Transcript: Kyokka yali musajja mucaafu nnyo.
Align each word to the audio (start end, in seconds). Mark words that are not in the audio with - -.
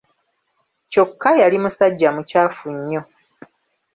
Kyokka 0.91 1.29
yali 1.41 1.57
musajja 1.63 2.09
mucaafu 2.15 2.65
nnyo. 2.77 3.01